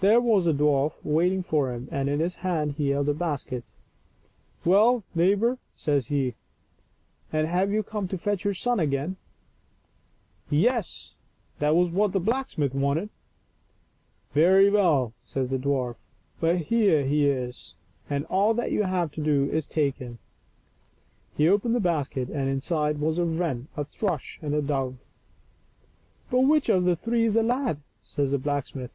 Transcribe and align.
There 0.00 0.20
was 0.20 0.44
the 0.44 0.52
dwarf 0.54 0.92
waiting 1.02 1.42
for 1.42 1.72
him, 1.72 1.88
and 1.90 2.08
in 2.08 2.20
his 2.20 2.36
hand 2.36 2.76
he 2.76 2.90
held 2.90 3.08
a 3.08 3.14
basket." 3.14 3.64
Well, 4.64 5.02
neighbor," 5.12 5.58
says 5.74 6.06
he," 6.06 6.34
and 7.32 7.48
have 7.48 7.72
you 7.72 7.82
come 7.82 8.06
to 8.06 8.16
fetch 8.16 8.44
your 8.44 8.54
son 8.54 8.78
again?" 8.78 9.16
Yes, 10.68 11.16
that 11.58 11.74
was 11.74 11.90
what 11.90 12.12
the 12.12 12.20
blacksmith 12.20 12.76
wanted." 12.76 13.08
Very 14.34 14.70
well," 14.70 15.14
says 15.24 15.48
the 15.50 15.58
dwarf," 15.58 15.96
here 16.64 17.04
he 17.04 17.26
is, 17.26 17.74
and 18.08 18.24
all 18.26 18.54
that 18.54 18.70
you 18.70 18.84
have 18.84 19.10
to 19.14 19.20
do 19.20 19.50
is 19.50 19.66
to 19.66 19.74
take 19.74 19.96
him." 19.96 20.20
He 21.36 21.48
opened 21.48 21.74
the 21.74 21.80
basket, 21.80 22.28
and 22.28 22.48
inside 22.48 22.98
was 23.00 23.18
a 23.18 23.24
wren, 23.24 23.66
a 23.76 23.84
thrush, 23.84 24.38
and 24.42 24.54
a 24.54 24.62
dove." 24.62 25.04
But 26.30 26.42
which 26.42 26.68
of 26.68 26.84
the 26.84 26.94
three 26.94 27.24
is 27.24 27.34
the 27.34 27.42
lad?" 27.42 27.80
says 28.04 28.30
the 28.30 28.38
blacksmith. 28.38 28.92